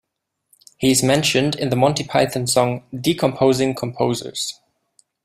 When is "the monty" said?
1.69-2.03